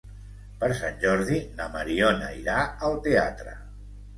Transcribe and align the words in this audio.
Per 0.63 0.69
Sant 0.79 0.95
Jordi 1.03 1.37
na 1.61 1.67
Mariona 1.75 2.33
irà 2.41 2.57
al 2.89 2.99
teatre. 3.09 3.55